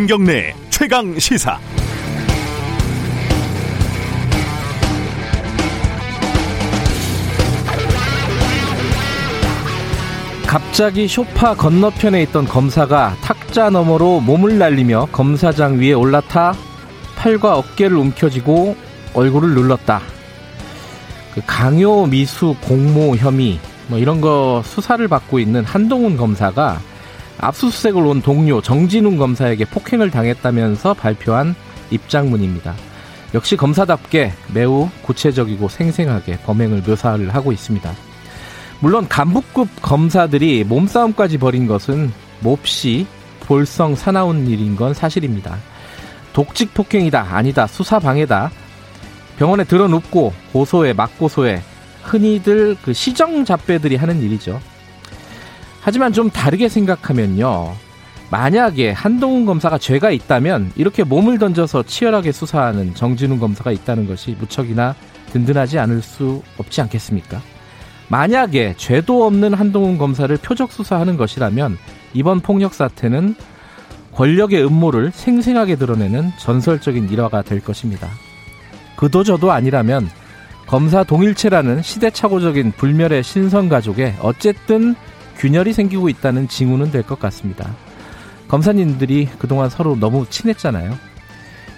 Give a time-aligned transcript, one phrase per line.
[0.00, 1.60] 김경래 최강 시사.
[10.46, 16.54] 갑자기 쇼파 건너편에 있던 검사가 탁자 너머로 몸을 날리며 검사장 위에 올라타
[17.16, 18.76] 팔과 어깨를 움켜쥐고
[19.12, 20.00] 얼굴을 눌렀다.
[21.34, 26.80] 그 강요 미수 공모 혐의 뭐 이런 거 수사를 받고 있는 한동훈 검사가
[27.40, 31.54] 압수수색을 온 동료 정진웅 검사에게 폭행을 당했다면서 발표한
[31.90, 32.74] 입장문입니다.
[33.34, 37.92] 역시 검사답게 매우 구체적이고 생생하게 범행을 묘사를 하고 있습니다.
[38.80, 43.06] 물론 간부급 검사들이 몸싸움까지 벌인 것은 몹시
[43.40, 45.58] 볼성 사나운 일인 건 사실입니다.
[46.32, 48.50] 독직 폭행이다, 아니다, 수사 방해다.
[49.38, 51.62] 병원에 들어눕고 고소해, 맞고소해,
[52.02, 54.60] 흔히들 그 시정 잡배들이 하는 일이죠.
[55.80, 57.74] 하지만 좀 다르게 생각하면요.
[58.30, 64.94] 만약에 한동훈 검사가 죄가 있다면 이렇게 몸을 던져서 치열하게 수사하는 정진훈 검사가 있다는 것이 무척이나
[65.32, 67.40] 든든하지 않을 수 없지 않겠습니까?
[68.08, 71.78] 만약에 죄도 없는 한동훈 검사를 표적 수사하는 것이라면
[72.12, 73.34] 이번 폭력 사태는
[74.14, 78.08] 권력의 음모를 생생하게 드러내는 전설적인 일화가 될 것입니다.
[78.96, 80.08] 그도 저도 아니라면
[80.66, 84.94] 검사 동일체라는 시대착오적인 불멸의 신선 가족에 어쨌든
[85.40, 87.74] 균열이 생기고 있다는 징후는 될 것 같습니다.
[88.48, 90.96] 검사님들이 그동안 서로 너무 친했잖아요.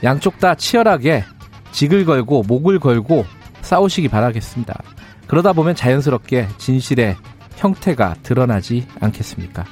[0.03, 1.25] 양쪽 다 치열하게
[1.71, 3.25] 직을 걸고 목을 걸고
[3.61, 4.83] 싸우시기 바라겠습니다.
[5.29, 7.17] 그러다 보면 자연스럽게 진실의
[7.57, 9.65] 형태가 드러나지 않겠습니까?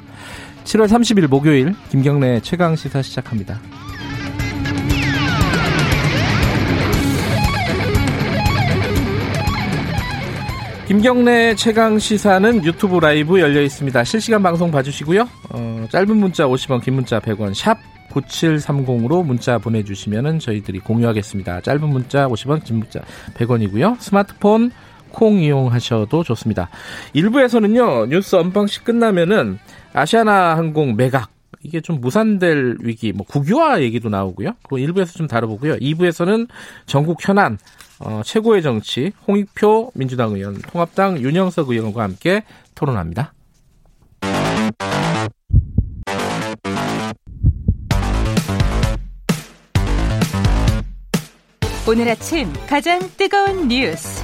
[0.65, 3.59] 7월 30일 목요일 김경래 최강 시사 시작합니다.
[10.91, 14.03] 김경래 최강 시사는 유튜브 라이브 열려 있습니다.
[14.03, 15.29] 실시간 방송 봐주시고요.
[15.51, 17.79] 어, 짧은 문자 50원, 긴 문자 100원, 샵
[18.11, 21.61] 9730으로 문자 보내주시면 저희들이 공유하겠습니다.
[21.61, 23.03] 짧은 문자 50원, 긴 문자
[23.35, 24.01] 100원이고요.
[24.01, 24.73] 스마트폰
[25.13, 26.71] 콩 이용하셔도 좋습니다.
[27.15, 29.61] 1부에서는요, 뉴스 언방식 끝나면은
[29.93, 31.31] 아시아나 항공 매각,
[31.63, 34.53] 이게 좀 무산될 위기, 뭐 국유화 얘기도 나오고요.
[34.63, 35.77] 그 1부에서 좀 다뤄보고요.
[35.77, 36.49] 2부에서는
[36.87, 37.59] 전국 현안,
[37.99, 42.45] 어, 최고의 정치 홍익표 민주당 의원, 통합당 윤영석 의원과 함께
[42.75, 43.35] 토론합니다.
[51.89, 54.23] 오늘 아침 가장 뜨거운 뉴스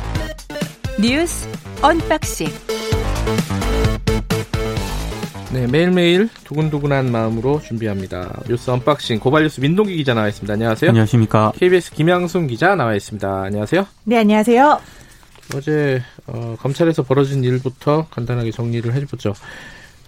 [1.00, 1.48] 뉴스
[1.82, 2.46] 언박싱
[5.56, 8.42] 네, 매일매일 두근두근한 마음으로 준비합니다.
[8.46, 10.52] 뉴스 언박싱 고발뉴스 민동기 기자 나와 있습니다.
[10.52, 10.90] 안녕하세요.
[10.90, 11.52] 안녕하십니까.
[11.56, 13.44] KBS 김양순 기자 나와 있습니다.
[13.44, 13.86] 안녕하세요.
[14.04, 14.78] 네, 안녕하세요.
[15.54, 19.32] 어제 어, 검찰에서 벌어진 일부터 간단하게 정리를 해보죠.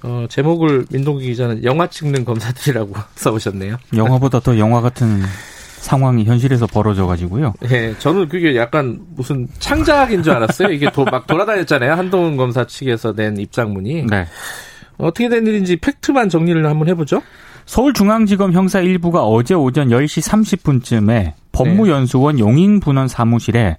[0.02, 3.78] 어, 제목을 민동기 기자는 영화 찍는 검사들이라고 써오셨네요.
[3.96, 5.22] 영화보다 더 영화 같은
[5.78, 7.54] 상황이 현실에서 벌어져 가지고요.
[7.60, 10.72] 네, 저는 그게 약간 무슨 창작인 줄 알았어요.
[10.72, 11.94] 이게 도, 막 돌아다녔잖아요.
[11.94, 14.02] 한동훈 검사 측에서 낸 입장문이.
[14.10, 14.26] 네.
[14.98, 17.22] 어떻게 된 일인지 팩트만 정리를 한번 해보죠.
[17.66, 20.26] 서울중앙지검 형사 1부가 어제 오전 10시
[20.58, 23.76] 30분쯤에 법무연수원 용인분원 사무실에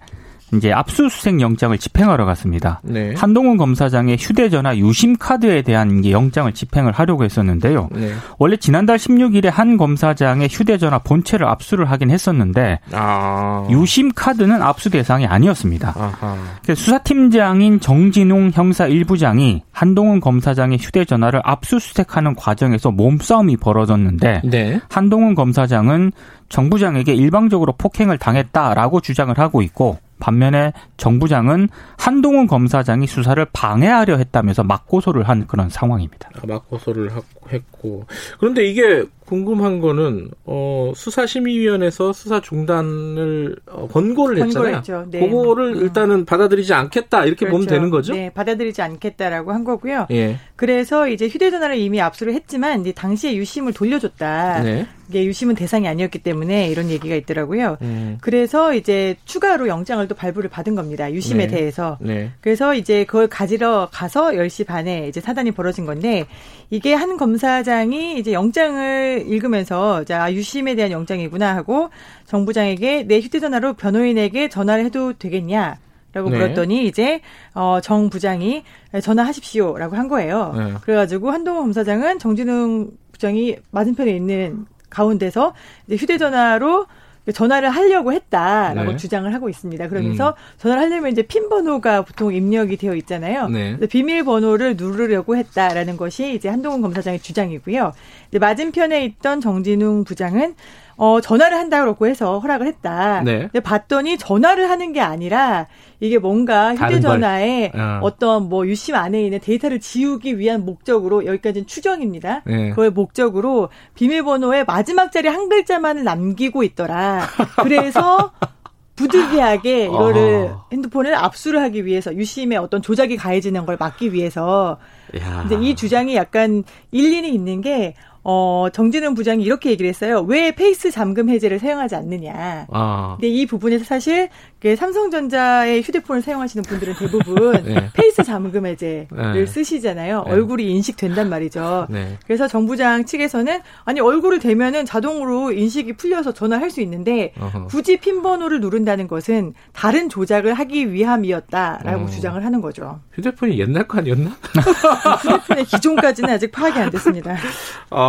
[0.53, 2.81] 이제 압수수색 영장을 집행하러 갔습니다.
[2.83, 3.13] 네.
[3.15, 7.89] 한동훈 검사장의 휴대전화 유심 카드에 대한 영장을 집행을 하려고 했었는데요.
[7.91, 8.13] 네.
[8.37, 13.67] 원래 지난달 16일에 한 검사장의 휴대전화 본체를 압수를 하긴 했었는데 아.
[13.69, 15.93] 유심 카드는 압수 대상이 아니었습니다.
[15.95, 16.37] 아하.
[16.67, 24.79] 수사팀장인 정진웅 형사 1부장이 한동훈 검사장의 휴대전화를 압수수색하는 과정에서 몸싸움이 벌어졌는데 네.
[24.89, 26.11] 한동훈 검사장은
[26.49, 31.69] 정부장에게 일방적으로 폭행을 당했다라고 주장을 하고 있고 반면에 정부장은
[32.09, 36.31] 한동훈 검사장이 수사를 방해하려 했다면서 맞고소를 한 그런 상황입니다.
[36.33, 37.11] 아, 맞고소를
[37.51, 38.05] 했고.
[38.39, 44.77] 그런데 이게 궁금한 거는 어 수사심의위원회에서 수사 중단을 어, 권고를 했잖아요.
[44.77, 45.05] 했죠.
[45.11, 45.19] 네.
[45.19, 45.81] 그거를 음.
[45.83, 47.75] 일단은 받아들이지 않겠다 이렇게 보면 그렇죠.
[47.75, 48.13] 되는 거죠?
[48.13, 50.07] 네, 받아들이지 않겠다라고 한 거고요.
[50.09, 50.37] 예.
[50.55, 54.63] 그래서 이제 휴대전화를 이미 압수를 했지만 이제 당시에 유심을 돌려줬다.
[54.63, 54.87] 네.
[55.09, 57.77] 이게 유심은 대상이 아니었기 때문에 이런 얘기가 있더라고요.
[57.81, 58.17] 음.
[58.21, 61.11] 그래서 이제 추가로 영장을 또 발부를 받은 겁니다.
[61.11, 61.55] 유심에 네.
[61.55, 61.97] 대해서.
[61.99, 62.31] 네.
[62.41, 66.25] 그래서 이제 그걸 가지러 가서 10시 반에 이제 사단이 벌어진 건데
[66.69, 71.89] 이게 한 검사장이 이제 영장을 읽으면서 자, 유심에 대한 영장이구나 하고
[72.25, 75.77] 정부장에게 내 휴대전화로 변호인에게 전화를 해도 되겠냐?
[76.11, 76.37] 라고 네.
[76.37, 77.21] 물었더니 이제
[77.53, 78.63] 어, 정 부장이
[78.99, 80.53] 전화하십시오라고 한 거예요.
[80.57, 80.73] 네.
[80.81, 85.53] 그래가지고 한동훈 검사장은 정진웅 부장이 맞은편에 있는 가운데서
[85.85, 86.87] 이제 휴대전화로
[87.33, 88.97] 전화를 하려고 했다라고 네.
[88.97, 89.87] 주장을 하고 있습니다.
[89.87, 90.33] 그러면서 음.
[90.57, 93.47] 전화를 하려면 이제 핀 번호가 보통 입력이 되어 있잖아요.
[93.49, 93.75] 네.
[93.75, 97.93] 그래서 비밀 번호를 누르려고 했다라는 것이 이제 한동훈 검사장의 주장이고요.
[98.39, 100.55] 맞은편에 있던 정진웅 부장은
[100.99, 103.21] 어, 전화를 한다고 해서 허락을 했다.
[103.23, 103.39] 네.
[103.43, 105.67] 근데 봤더니 전화를 하는 게 아니라
[106.01, 107.81] 이게 뭔가 휴대전화에 걸.
[107.81, 107.99] 어.
[108.03, 112.41] 어떤 뭐 유심 안에 있는 데이터를 지우기 위한 목적으로 여기까지는 추정입니다.
[112.45, 112.71] 네.
[112.71, 117.25] 그걸 목적으로 비밀번호의 마지막 자리 한 글자만을 남기고 있더라.
[117.63, 118.33] 그래서
[118.97, 120.65] 부득이하게 이거를 어.
[120.73, 124.77] 핸드폰을 압수를 하기 위해서 유심의 어떤 조작이 가해지는 걸 막기 위해서
[125.17, 125.45] 야.
[125.47, 130.21] 근데 이 주장이 약간 일리는 있는 게 어, 정진웅 부장이 이렇게 얘기를 했어요.
[130.27, 132.67] 왜 face 잠금 해제를 사용하지 않느냐.
[132.71, 133.17] 아.
[133.19, 134.29] 근데 이 부분에서 사실
[134.59, 137.89] 그 삼성전자의 휴대폰을 사용하시는 분들은 대부분 네.
[137.93, 139.45] face 잠금 해제를 네.
[139.45, 140.23] 쓰시잖아요.
[140.25, 140.31] 네.
[140.31, 141.87] 얼굴이 인식된단 말이죠.
[141.89, 142.17] 네.
[142.25, 147.67] 그래서 정부장 측에서는 아니 얼굴을 대면은 자동으로 인식이 풀려서 전화할 수 있는데 어허.
[147.67, 152.07] 굳이 핀 번호를 누른다는 것은 다른 조작을 하기 위함이었다라고 어.
[152.07, 152.99] 주장을 하는 거죠.
[153.13, 154.31] 휴대폰이 옛날 거 아니었나?
[155.23, 157.37] 휴대폰의 기종까지는 아직 파악이 안 됐습니다.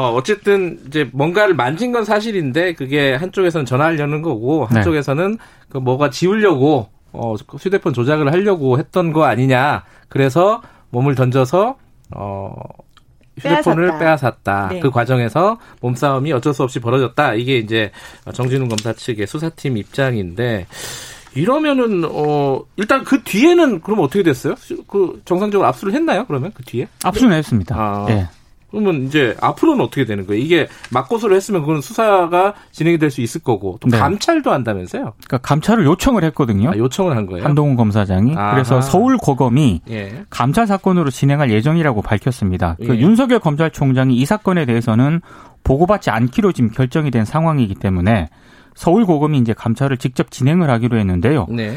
[0.00, 4.76] 어, 어쨌든 이제 뭔가를 만진 건 사실인데 그게 한쪽에서는 전화하려는 거고 네.
[4.76, 5.36] 한쪽에서는
[5.68, 9.84] 그 뭐가 지우려고 어, 휴대폰 조작을 하려고 했던 거 아니냐.
[10.08, 11.76] 그래서 몸을 던져서
[12.16, 12.54] 어
[13.38, 13.98] 휴대폰을 빼앗았다.
[13.98, 14.68] 빼앗았다.
[14.70, 14.80] 네.
[14.80, 17.34] 그 과정에서 몸싸움이 어쩔 수 없이 벌어졌다.
[17.34, 17.90] 이게 이제
[18.32, 20.66] 정진웅 검사 측의 수사팀 입장인데
[21.34, 24.54] 이러면은 어 일단 그 뒤에는 그럼 어떻게 됐어요?
[24.88, 26.24] 그 정상적으로 압수를 했나요?
[26.26, 26.88] 그러면 그 뒤에?
[27.04, 27.76] 압수는 했습니다.
[27.76, 28.06] 아.
[28.10, 28.28] 예.
[28.70, 30.42] 그러면 이제 앞으로는 어떻게 되는 거예요?
[30.42, 33.98] 이게 맞고소를 했으면 그건 수사가 진행이 될 수 있을 거고 또 네.
[33.98, 35.14] 감찰도 한다면서요?
[35.26, 36.70] 그러니까 감찰을 요청을 했거든요.
[36.70, 37.44] 아, 요청을 한 거예요.
[37.44, 38.36] 한동훈 검사장이.
[38.36, 38.52] 아하.
[38.52, 40.24] 그래서 서울 고검이 예.
[40.30, 42.76] 감찰 사건으로 진행할 예정이라고 밝혔습니다.
[42.78, 43.00] 그 예.
[43.00, 45.20] 윤석열 검찰총장이 이 사건에 대해서는
[45.64, 48.28] 보고받지 않기로 지금 결정이 된 상황이기 때문에
[48.74, 51.46] 서울 고검이 이제 감찰을 직접 진행을 하기로 했는데요.
[51.50, 51.76] 네.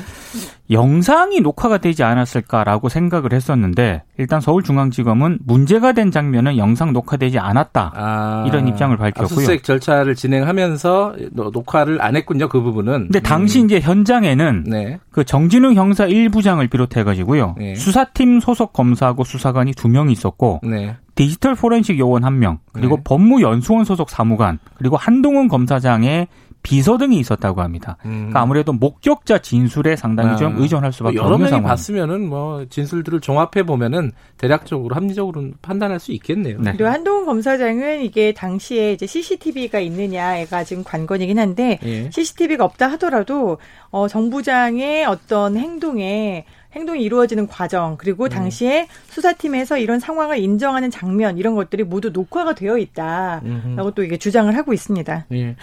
[0.72, 7.92] 영상이 녹화가 되지 않았을까라고 생각을 했었는데 일단 서울중앙지검은 문제가 된 장면은 영상 녹화되지 않았다.
[7.96, 9.24] 아, 이런 입장을 밝혔고요.
[9.26, 12.48] 압수수색 절차를 진행하면서 노- 녹화를 안 했군요.
[12.48, 12.94] 그 부분은.
[13.04, 15.00] 근데 당시 이제 현장에는 네.
[15.12, 17.56] 그 정진웅 형사 1부장을 비롯해 가지고요.
[17.60, 17.76] 예.
[17.76, 20.96] 수사팀 소속 검사하고 수사관이 두명 있었고 네.
[21.16, 23.02] 디지털 포렌식 요원 한 명, 그리고 네.
[23.04, 26.28] 법무연수원 소속 사무관, 그리고 한동훈 검사장의
[26.64, 27.98] 비서 등이 있었다고 합니다.
[28.06, 28.12] 음.
[28.12, 30.36] 그러니까 아무래도 목격자 진술에 상당히 아.
[30.38, 31.70] 좀 의존할 수밖에 뭐 여러 없는 명이 상황.
[31.70, 36.60] 봤으면은 뭐 진술들을 종합해 보면은 대략적으로 합리적으로 판단할 수 있겠네요.
[36.60, 36.72] 네.
[36.72, 42.10] 그리고 한동훈 검사장은 이게 당시에 이제 CCTV가 있느냐가 지금 관건이긴 한데 예.
[42.10, 43.58] CCTV가 없다 하더라도
[43.92, 51.56] 어, 정부장의 어떤 행동에 행동이 이루어지는 과정 그리고 당시에 수사팀에서 이런 상황을 인정하는 장면 이런
[51.56, 53.92] 것들이 모두 녹화가 되어 있다라고 음흠.
[53.96, 55.26] 또 이게 주장을 하고 있습니다.
[55.34, 55.56] 예.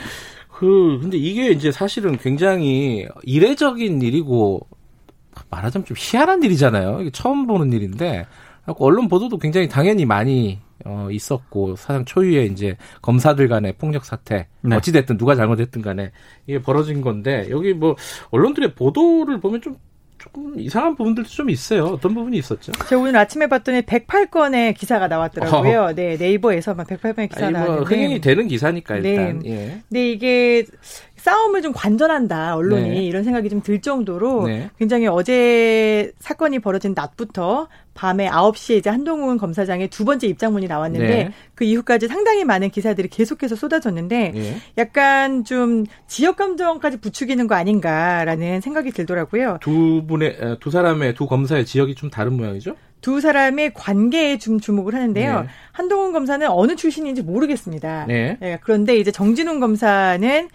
[0.60, 4.60] 그 근데 이게 이제 사실은 굉장히 이례적인 일이고
[5.48, 7.00] 말하자면 좀 희한한 일이잖아요.
[7.00, 8.26] 이게 처음 보는 일인데
[8.66, 14.76] 언론 보도도 굉장히 당연히 많이 어 있었고 사상 초유의 이제 검사들 간의 폭력 사태 네.
[14.76, 16.12] 어찌 됐든 누가 잘못했든 간에
[16.46, 17.96] 이게 벌어진 건데 여기 뭐
[18.30, 19.78] 언론들의 보도를 보면 좀
[20.20, 21.86] 조금 이상한 부분들도 좀 있어요.
[21.86, 22.72] 어떤 부분이 있었죠?
[22.88, 25.94] 제가 오늘 아침에 봤더니 108건의 기사가 나왔더라고요.
[25.94, 27.94] 네, 네이버에서 막 108건의 기사가 아니 뭐 나왔는데.
[27.94, 29.50] 흥행이 되는 기사니까 일단 네.
[29.50, 29.82] 예.
[29.88, 30.66] 근데 이게
[31.20, 33.04] 싸움을 좀 관전한다 언론이 네.
[33.04, 34.70] 이런 생각이 좀 들 정도로 네.
[34.78, 41.32] 굉장히 어제 사건이 벌어진 낮부터 밤에 9시에 이제 한동훈 검사장의 두 번째 입장문이 나왔는데 네.
[41.54, 44.56] 그 이후까지 상당히 많은 기사들이 계속해서 쏟아졌는데 예.
[44.78, 49.58] 약간 좀 지역 감정까지 부추기는 거 아닌가라는 생각이 들더라고요.
[49.60, 52.76] 두 분의 에, 두 사람의 두 검사의 지역이 좀 다른 모양이죠?
[53.02, 55.42] 두 사람의 관계에 좀 주목을 하는데요.
[55.42, 55.46] 네.
[55.72, 58.06] 한동훈 검사는 어느 출신인지 모르겠습니다.
[58.08, 58.38] 네.
[58.42, 60.48] 예, 그런데 이제 정진웅 검사는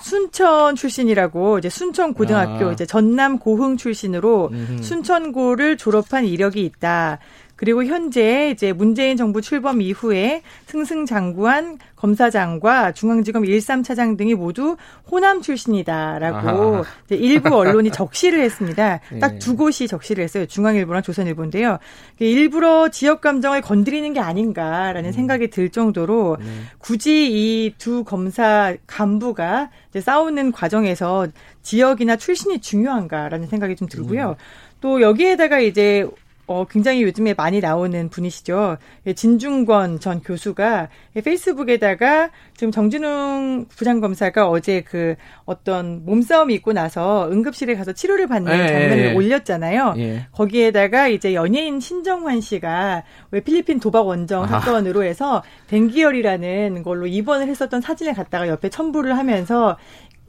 [0.00, 2.72] 순천 출신이라고 이제 순천 고등학교 아.
[2.72, 4.82] 이제 전남 고흥 출신으로 음흠.
[4.82, 7.18] 순천고를 졸업한 이력이 있다.
[7.56, 14.76] 그리고 현재 이제 문재인 정부 출범 이후에 승승장구한 검사장과 중앙지검 13차장 등이 모두
[15.10, 16.84] 호남 출신이다라고.
[17.06, 19.00] 이제 일부 언론이 적시를 했습니다.
[19.20, 19.38] 딱 예.
[19.38, 20.46] 두 곳이 적시를 했어요.
[20.46, 21.78] 중앙일보랑 조선일보인데요.
[22.18, 26.46] 일부러 지역 감정을 건드리는 게 아닌가라는 생각이 들 정도로 네.
[26.78, 31.26] 굳이 이 두 검사 간부가 싸우는 과정에서
[31.62, 34.36] 지역이나 출신이 중요한가라는 생각이 좀 들고요.
[34.80, 36.06] 또 여기에다가 이제
[36.46, 38.76] 어, 굉장히 요즘에 많이 나오는 분이시죠.
[39.06, 40.88] 예, 진중권 전 교수가
[41.24, 48.66] 페이스북에다가 지금 정진웅 부장검사가 어제 그 어떤 몸싸움이 있고 나서 응급실에 가서 치료를 받는 예,
[48.66, 49.14] 장면을 예, 예.
[49.14, 49.94] 올렸잖아요.
[49.98, 50.26] 예.
[50.32, 54.60] 거기에다가 이제 연예인 신정환 씨가 왜 필리핀 도박 원정 아하.
[54.60, 59.76] 사건으로 해서 댕기열이라는 걸로 입원을 했었던 사진을 갖다가 옆에 첨부를 하면서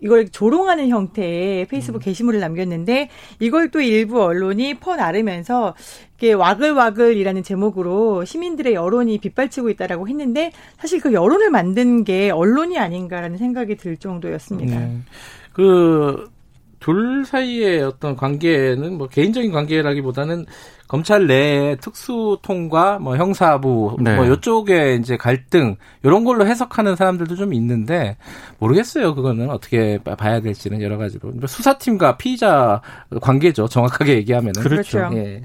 [0.02, 3.10] 이걸 조롱하는 형태의 페이스북 게시물을 남겼는데
[3.40, 5.74] 이걸 또 일부 언론이 퍼나르면서
[6.18, 13.38] 이게 와글와글이라는 제목으로 시민들의 여론이 빗발치고 있다라고 했는데 사실 그 여론을 만든 게 언론이 아닌가라는
[13.38, 14.80] 생각이 들 정도였습니다.
[14.80, 14.98] 네.
[15.54, 16.30] 그
[16.86, 20.46] 둘 사이의 어떤 관계는 뭐 개인적인 관계라기보다는
[20.88, 24.16] 검찰 내에 특수통과 뭐 형사부 네.
[24.16, 28.18] 뭐 이쪽에 이제 갈등 이런 걸로 해석하는 사람들도 좀 있는데
[28.60, 29.16] 모르겠어요.
[29.16, 32.84] 그거는 어떻게 봐- 봐야 될지는 여러 가지로 수사팀과 피의자
[33.20, 33.68] 관계죠.
[33.68, 35.10] 정확하게 얘기하면은 그렇죠.
[35.14, 35.42] 예.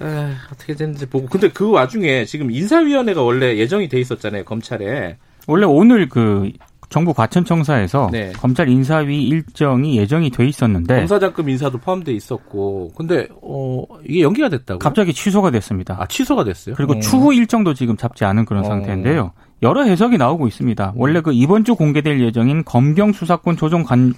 [0.00, 4.44] 에, 어떻게 되는지 보고 근데 그 와중에 지금 인사위원회가 원래 예정이 돼 있었잖아요.
[4.44, 6.50] 검찰에 원래 오늘 그
[6.88, 8.32] 정부 과천청사에서 네.
[8.32, 14.78] 검찰 인사위 일정이 예정이 돼 있었는데 검사장급 인사도 포함돼 있었고 근데 어 이게 연기가 됐다고
[14.78, 15.96] 갑자기 취소가 됐습니다.
[15.98, 16.74] 아 취소가 됐어요.
[16.76, 17.00] 그리고 음.
[17.00, 18.68] 추후 일정도 지금 잡지 않은 그런 어.
[18.68, 19.32] 상태인데요.
[19.62, 20.92] 여러 해석이 나오고 있습니다.
[20.96, 24.14] 원래 그 이번 주 공개될 예정인 검경 수사권 조정 관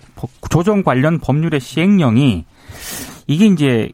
[0.50, 2.44] 조정 관련 법률의 시행령이
[3.28, 3.90] 이게 이제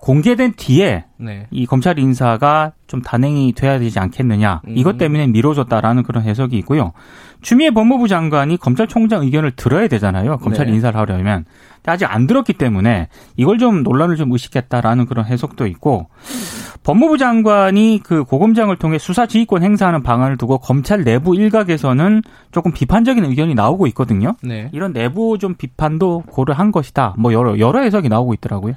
[0.00, 1.46] 공개된 뒤에 네.
[1.50, 4.62] 이 검찰 인사가 좀 단행이 돼야 되지 않겠느냐.
[4.66, 4.74] 음.
[4.76, 6.92] 이것 때문에 미뤄졌다라는 그런 해석이 있고요.
[7.42, 10.38] 추미애 법무부 장관이 검찰총장 의견을 들어야 되잖아요.
[10.38, 10.72] 검찰 네.
[10.72, 11.44] 인사를 하려면.
[11.86, 16.08] 아직 안 들었기 때문에 이걸 좀 논란을 좀 의식했다라는 그런 해석도 있고
[16.82, 23.24] 법무부 장관이 그 고검장을 통해 수사 지휘권 행사하는 방안을 두고 검찰 내부 일각에서는 조금 비판적인
[23.24, 24.36] 의견이 나오고 있거든요.
[24.42, 24.68] 네.
[24.72, 27.14] 이런 내부 좀 비판도 고려한 것이다.
[27.18, 28.74] 뭐 여러 여러 해석이 나오고 있더라고요.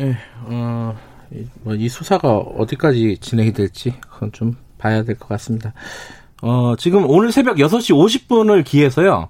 [0.00, 0.96] 예, 어,
[1.62, 5.72] 뭐이 수사가 어디까지 진행이 될지 그건 좀 봐야 될 것 같습니다.
[6.42, 9.28] 어, 지금 오늘 새벽 6시 50분을 기해서요.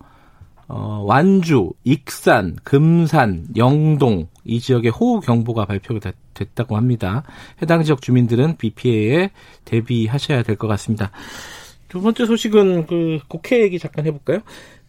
[0.67, 7.23] 어, 완주, 익산, 금산, 영동 이 지역에 호우 경보가 발표가 됐, 됐다고 합니다.
[7.61, 9.31] 해당 지역 주민들은 비 피해에
[9.67, 11.11] 대비하셔야 될 것 같습니다.
[11.89, 14.41] 두 번째 소식은 그 국회 얘기 잠깐 해볼까요?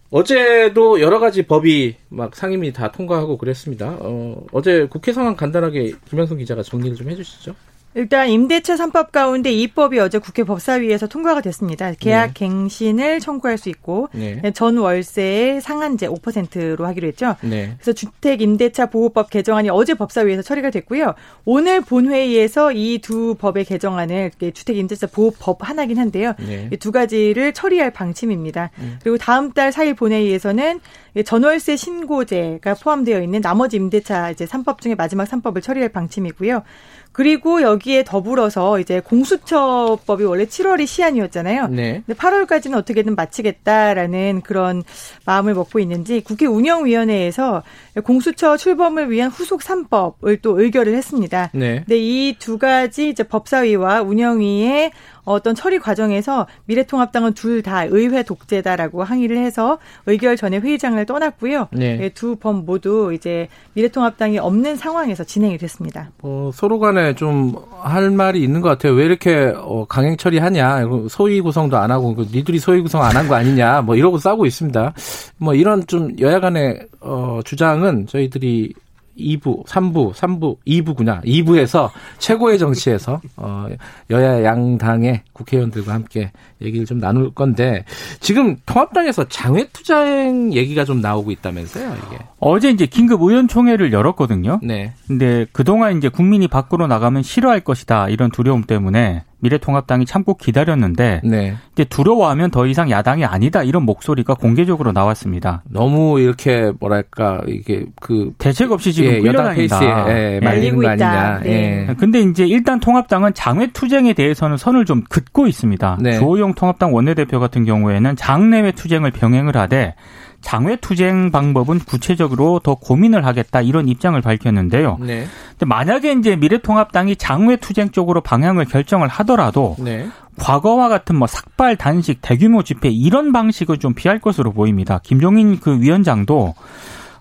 [0.10, 3.98] 어제도 여러 가지 법이 막 상임위 다 통과하고 그랬습니다.
[4.00, 7.56] 어, 어제 국회 상황 간단하게 김영선 기자가 정리를 좀 해주시죠.
[7.96, 11.94] 일단 임대차 3법 가운데 이 법이 어제 국회 법사위에서 통과가 됐습니다.
[11.98, 14.42] 계약 갱신을 청구할 수 있고 네.
[14.54, 17.38] 전 월세의 상한제 5%로 하기로 했죠.
[17.42, 17.74] 네.
[17.78, 21.14] 그래서 주택 임대차 보호법 개정안이 어제 법사위에서 처리가 됐고요.
[21.46, 26.34] 오늘 본회의에서 이 두 법의 개정안을 주택 임대차 보호법 하나긴 한데요.
[26.40, 26.70] 네.
[26.74, 28.72] 이두 가지를 처리할 방침입니다.
[28.80, 29.00] 음.
[29.04, 30.80] 그리고 다음 달 4일 본회의에서는
[31.24, 36.64] 전월세 신고제가 포함되어 있는 나머지 임대차 이제 3법 중에 마지막 3법을 처리할 방침이고요.
[37.12, 41.68] 그리고 여기 에 더불어서 이제 공수처법이 원래 7월이 시한이었잖아요.
[41.68, 42.04] 네.
[42.06, 44.84] 근데 8월까지는 어떻게든 마치겠다라는 그런
[45.26, 47.64] 마음을 먹고 있는지 국회 운영위원회에서
[48.04, 51.50] 공수처 출범을 위한 후속 3법을 또 의결을 했습니다.
[51.54, 51.84] 네.
[51.86, 54.92] 근데 이 두 가지 이제 법사위와 운영위의
[55.26, 61.68] 어떤 처리 과정에서 미래통합당은 둘 다 의회 독재다라고 항의를 해서 의결 전에 회의장을 떠났고요.
[61.72, 62.10] 네.
[62.10, 66.12] 두법 모두 이제 미래통합당이 없는 상황에서 진행이 됐습니다.
[66.22, 68.94] 어, 서로 간에 좀 할 말이 있는 것 같아요.
[68.94, 70.86] 왜 이렇게 어, 강행 처리하냐.
[71.10, 73.82] 소위 구성도 안 하고 그 니들이 소위 구성 안 한 거 아니냐.
[73.82, 74.94] 뭐 이러고 싸우고 있습니다.
[75.38, 78.74] 뭐 이런 좀 여야 간의 어, 주장은 저희들이
[79.18, 81.24] 2부, 3부, 3부, 2부구나.
[81.24, 83.68] 2부에서 최고의 정치에서 어,
[84.10, 86.32] 여야 양당의 국회의원들과 함께
[86.62, 87.86] 얘기를 좀 나눌 건데
[88.20, 92.24] 지금 통합당에서 장외 투쟁 얘기가 좀 나오고 있다면서요, 이게.
[92.40, 94.60] 어제 이제 긴급 의원총회를 열었거든요.
[94.64, 94.94] 네.
[95.08, 101.56] 근데 그동안 이제 국민이 밖으로 나가면 싫어할 것이다 이런 두려움 때문에 미래통합당이 참고 기다렸는데 네.
[101.74, 105.64] 이제 두려워하면 더 이상 야당이 아니다 이런 목소리가 공개적으로 나왔습니다.
[105.70, 109.80] 너무 이렇게 뭐랄까 이게 그 대책 없이 지금 예, 여당 끌려다닌다.
[109.80, 110.40] 페이스에 예, 예.
[110.40, 110.88] 말리는 거.
[110.88, 111.40] 아니냐.
[111.44, 111.88] 네.
[111.90, 111.94] 예.
[111.96, 116.00] 근데 이제 일단 통합당은 장외 투쟁에 대해서는 선을 좀 긋고 있습니다.
[116.02, 116.20] 네.
[116.20, 119.96] 조호영 통합당 원내대표 같은 경우에는 장내외 투쟁을 병행을 하되
[120.46, 124.98] 장외 투쟁 방법은 구체적으로 더 고민을 하겠다 이런 입장을 밝혔는데요.
[125.02, 125.26] 네.
[125.50, 130.08] 근데 만약에 이제 미래통합당이 장외 투쟁 쪽으로 방향을 결정을 하더라도 네.
[130.38, 135.00] 과거와 같은 뭐 삭발, 단식, 대규모 집회 이런 방식을 좀 피할 것으로 보입니다.
[135.04, 136.54] 김종인 그 위원장도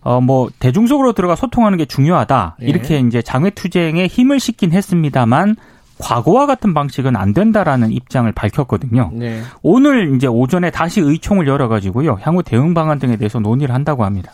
[0.02, 2.66] 어 뭐 대중적으로 들어가 소통하는 게 중요하다 예.
[2.66, 5.56] 이렇게 이제 장외 투쟁에 힘을 싣긴 했습니다만
[5.98, 9.10] 과거와 같은 방식은 안 된다라는 입장을 밝혔거든요.
[9.12, 9.42] 네.
[9.62, 14.32] 오늘 이제 오전에 다시 의총을 열어가지고요 향후 대응 방안 등에 대해서 논의를 한다고 합니다.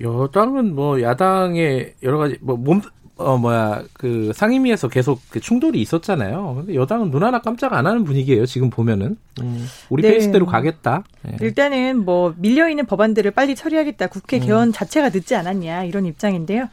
[0.00, 2.80] 여당은 뭐 야당의 여러 가지 뭐 몸
[3.16, 6.54] 어 뭐야 그 상임위에서 계속 그 충돌이 있었잖아요.
[6.56, 8.46] 근데 여당은 눈 하나 깜짝 안 하는 분위기예요.
[8.46, 10.10] 지금 보면은 음, 우리 네.
[10.12, 11.04] 페이스대로 가겠다.
[11.28, 11.36] 예.
[11.40, 14.08] 일단은 뭐 밀려 있는 법안들을 빨리 처리하겠다.
[14.08, 16.68] 국회 개헌 자체가 늦지 않았냐 이런 입장인데요.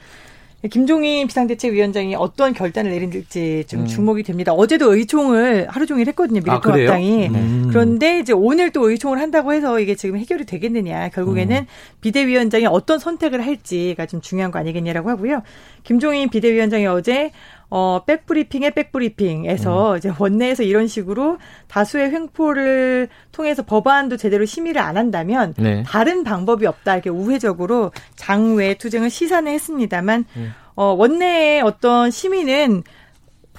[0.67, 3.85] 김종인 비상대책위원장이 어떤 결단을 내릴지 좀 음.
[3.85, 4.51] 주목이 됩니다.
[4.51, 6.41] 어제도 의총을 하루 종일 했거든요.
[6.47, 6.59] 아?
[6.59, 7.27] 미래통합당이.
[7.27, 7.67] 음.
[7.69, 11.09] 그런데 이제 오늘 또 의총을 한다고 해서 이게 지금 해결이 되겠느냐.
[11.09, 11.65] 결국에는 음.
[12.01, 15.43] 비대위원장이 어떤 선택을 할지가 좀 중요한 거 아니겠냐라고 하고요.
[15.83, 17.31] 김종인 비대위원장이 어제
[17.69, 19.97] 어, 백브리핑의 백브리핑에서 음.
[19.97, 25.83] 이제 원내에서 이런 식으로 다수의 횡포를 통해서 법안도 제대로 심의를 안 한다면 네.
[25.85, 30.53] 다른 방법이 없다 이렇게 우회적으로 장외 투쟁을 시사는 했습니다만 음.
[30.75, 32.83] 어, 원내의 어떤 심의는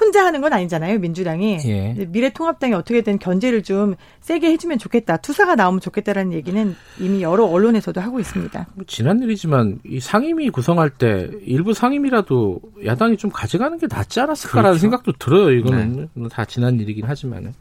[0.00, 2.06] 혼자 하는 건 아니잖아요 민주당이 예.
[2.08, 8.18] 미래통합당이 어떻게든 견제를 좀 세게 해주면 좋겠다 투사가 나오면 좋겠다라는 얘기는 이미 여러 언론에서도 하고
[8.18, 8.66] 있습니다.
[8.74, 14.70] 뭐 지난 일이지만 이 상임위 구성할 때 일부 상임위라도 야당이 좀 가져가는 게 낫지 않았을까라는
[14.70, 14.80] 그렇죠.
[14.80, 15.50] 생각도 들어요.
[15.52, 17.52] 이거는 다 지난 일이긴 하지만은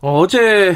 [0.00, 0.74] 어, 어제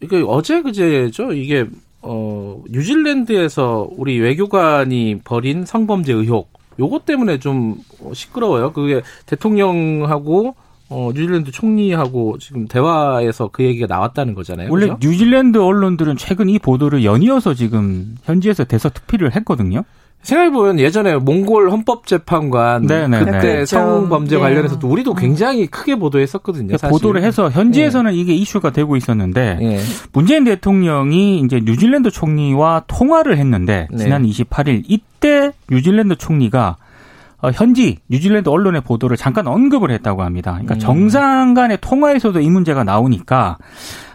[0.00, 1.32] 이게 어제 그제죠.
[1.32, 1.66] 이게
[2.02, 7.76] 어 뉴질랜드에서 우리 외교관이 벌인 성범죄 의혹 요것 때문에 좀
[8.12, 8.72] 시끄러워요.
[8.72, 10.56] 그게 대통령하고
[10.88, 14.68] 어 뉴질랜드 총리하고 지금 대화에서 그 얘기가 나왔다는 거잖아요.
[14.72, 14.98] 원래 그죠?
[15.00, 19.84] 뉴질랜드 언론들은 최근 이 보도를 연이어서 지금 현지에서 대서 특필을 했거든요.
[20.22, 23.18] 생각해보면 예전에 몽골 헌법재판관 네네.
[23.20, 23.66] 그때 그렇죠.
[23.66, 24.40] 성범죄 네.
[24.40, 26.76] 관련해서도 우리도 굉장히 크게 보도했었거든요.
[26.76, 26.90] 사실.
[26.90, 29.78] 보도를 해서 현지에서는 이게 이슈가 되고 있었는데 예.
[30.12, 33.96] 문재인 대통령이 이제 뉴질랜드 총리와 통화를 했는데 네.
[33.96, 36.76] 지난 28일 이때 뉴질랜드 총리가
[37.42, 40.52] 어, 현지 뉴질랜드 언론의 보도를 잠깐 언급을 했다고 합니다.
[40.52, 40.78] 그러니까 음.
[40.78, 43.56] 정상 간의 통화에서도 이 문제가 나오니까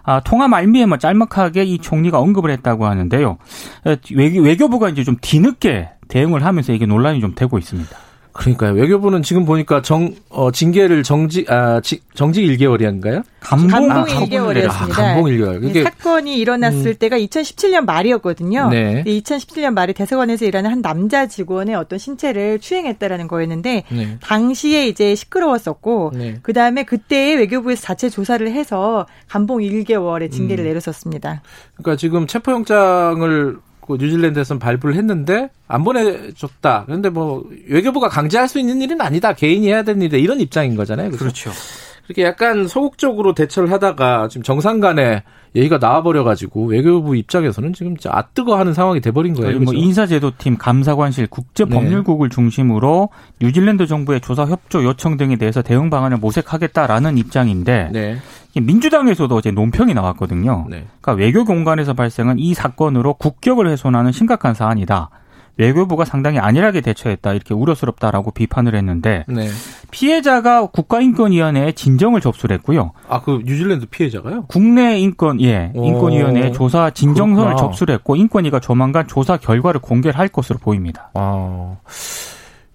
[0.06, 3.38] 아, 통화 말미에 뭐 짤막하게 이 총리가 언급을 했다고 하는데요.
[3.86, 7.90] 어, 외교, 외교부가 이제 좀 뒤늦게 대응을 하면서 이게 논란이 좀 되고 있습니다.
[8.38, 8.74] 그러니까요.
[8.74, 13.24] 외교부는 지금 보니까 정, 어, 징계를 정직, 아, 지- 정직 1개월이한가요?
[13.40, 14.70] 감봉 감봉이 아, 1개월이었습니다.
[14.70, 15.58] 아, 감봉 1개월.
[15.58, 18.70] 이 그게, 사건이 일어났을 때가 2017년 말이었거든요.
[18.70, 19.04] 네.
[19.06, 24.18] 2017년 말에 대사관에서 일하는 한 남자 직원의 어떤 신체를 추행했다라는 거였는데 네.
[24.22, 26.36] 당시에 이제 시끄러웠었고 네.
[26.42, 30.68] 그 다음에 그때 외교부에서 자체 조사를 해서 감봉 1개월의 징계를 음.
[30.68, 31.42] 내렸었습니다.
[31.78, 36.84] 그러니까 지금 체포영장을 그 뉴질랜드에서는 발부를 했는데 안 보내줬다.
[36.86, 39.34] 그런데 뭐 외교부가 강제할 수 있는 일은 아니다.
[39.34, 40.18] 개인이 해야 되는 일이다.
[40.18, 41.12] 이런 입장인 거잖아요.
[41.12, 41.52] 그렇죠.
[41.52, 45.24] 그렇 게 약간 소극적으로 대처를 하다가 지금 정상 간에
[45.56, 49.60] 얘기가 나와버려가지고 외교부 입장에서는 지금 진짜 아뜨거하는 상황이 돼버린 거예요.
[49.60, 49.78] 뭐 그죠?
[49.78, 53.10] 인사제도팀, 감사관실, 국제법률국을 중심으로
[53.42, 58.18] 뉴질랜드 정부의 조사 협조 요청 등에 대해서 대응 방안을 모색하겠다라는 입장인데 네.
[58.54, 60.68] 이 민주당에서도 어제 논평이 나왔거든요.
[60.70, 60.86] 네.
[61.02, 65.10] 그러니까 외교 공간에서 발생한 이 사건으로 국격을 훼손하는 심각한 사안이다.
[65.58, 69.48] 외교부가 상당히 안일하게 대처했다 이렇게 우려스럽다라고 비판을 했는데 네.
[69.92, 72.92] 피해자가 국가인권위원회에 진정을 접수를 했고요.
[73.08, 74.46] 아, 그 뉴질랜드 피해자가요?
[74.48, 75.86] 국내 인권 예 오.
[75.86, 77.56] 인권위원회에 조사 진정서를 그렇구나.
[77.56, 81.12] 접수를 했고 인권위가 조만간 조사 결과를 공개를 할 것으로 보입니다.
[81.14, 81.76] 아,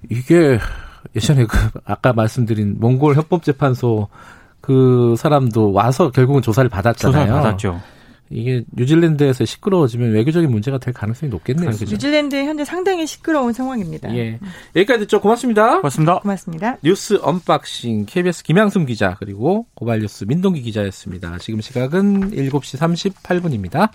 [0.08, 0.58] 이게
[1.14, 4.08] 예전에 그 아까 말씀드린 몽골 헌법재판소
[4.60, 7.26] 그 사람도 와서 결국은 조사를 받았잖아요.
[7.26, 7.80] 조사를 받았죠.
[8.30, 11.70] 이게 뉴질랜드에서 시끄러워지면 외교적인 문제가 될 가능성이 높겠네요.
[11.70, 11.84] 그죠?
[11.84, 14.14] 뉴질랜드 현재 상당히 시끄러운 상황입니다.
[14.16, 14.38] 예.
[14.76, 15.20] 여기까지 듣죠.
[15.20, 15.76] 고맙습니다.
[15.78, 16.20] 고맙습니다.
[16.20, 16.76] 고맙습니다.
[16.82, 21.38] 뉴스 언박싱 KBS 김양순 기자 그리고 고발뉴스 민동기 기자였습니다.
[21.38, 23.90] 지금 시각은 7시 38분입니다.